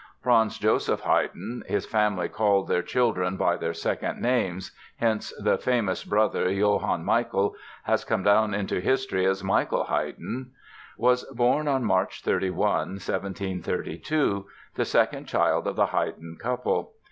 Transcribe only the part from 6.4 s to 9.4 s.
Johann Michael, has come down into history